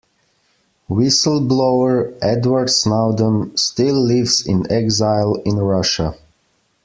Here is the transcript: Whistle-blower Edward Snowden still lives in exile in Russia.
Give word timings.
Whistle-blower 0.89 2.15
Edward 2.23 2.71
Snowden 2.71 3.55
still 3.55 4.01
lives 4.03 4.47
in 4.47 4.65
exile 4.71 5.35
in 5.45 5.57
Russia. 5.57 6.15